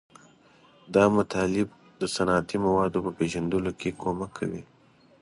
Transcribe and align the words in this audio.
دا 0.93 1.03
مطالب 1.17 1.67
د 1.99 2.01
صنعتي 2.15 2.57
موادو 2.65 2.99
په 3.05 3.11
پیژندلو 3.19 3.71
کې 3.79 3.97
کومک 4.01 4.31
کوي. 4.39 4.61